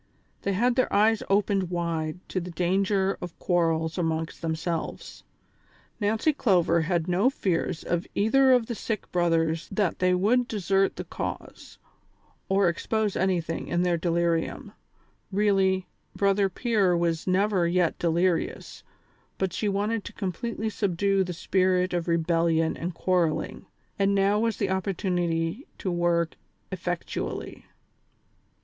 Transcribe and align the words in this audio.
They 0.41 0.53
had 0.53 0.73
their 0.77 0.91
eyes 0.91 1.21
opened 1.29 1.69
wide 1.69 2.27
to 2.29 2.39
the 2.41 2.49
dan 2.49 2.83
ger 2.83 3.19
of 3.21 3.37
quarrels 3.37 3.99
amongst 3.99 4.41
themselves. 4.41 5.23
Nancy 5.99 6.33
Clover 6.33 6.81
had 6.81 7.07
no 7.07 7.29
fears 7.29 7.83
of 7.83 8.07
either 8.15 8.51
of 8.51 8.65
the 8.65 8.73
sick 8.73 9.11
brothers 9.11 9.69
that 9.71 9.99
they 9.99 10.15
would 10.15 10.47
de 10.47 10.59
sert 10.59 10.95
the 10.95 11.03
cause, 11.03 11.77
or 12.49 12.67
expose 12.67 13.15
anything 13.15 13.67
in 13.67 13.83
their 13.83 13.95
delirium; 13.95 14.71
really, 15.31 15.85
Brother 16.15 16.49
Pier 16.49 16.97
was 16.97 17.27
never 17.27 17.67
yet 17.67 17.99
delirious, 17.99 18.81
but 19.37 19.53
she 19.53 19.69
wanted 19.69 20.03
to 20.05 20.13
completely 20.13 20.71
subdue 20.71 21.23
the 21.23 21.31
spirit 21.31 21.93
of 21.93 22.07
rebellion 22.07 22.75
and 22.75 22.95
quarrelling, 22.95 23.67
and 23.99 24.15
now 24.15 24.39
was 24.39 24.57
the 24.57 24.71
opportunity 24.71 25.67
to 25.77 25.91
work 25.91 26.37
effectual 26.71 27.37
ly. 27.37 27.65